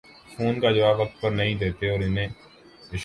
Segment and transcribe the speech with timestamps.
[0.37, 2.99] phone کا جواب وقت پر نہیں دیتیں اور انہیں ایشوریا